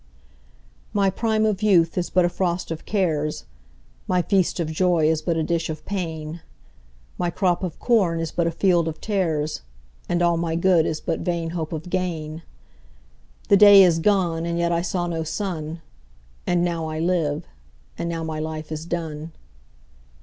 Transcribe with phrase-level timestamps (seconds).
[0.95, 5.37] 1My prime of youth is but a frost of cares,2My feast of joy is but
[5.37, 10.55] a dish of pain,3My crop of corn is but a field of tares,4And all my
[10.55, 15.21] good is but vain hope of gain.5The day is gone and yet I saw no
[15.23, 17.45] sun,6And now I live,
[17.95, 19.33] and now my life is done.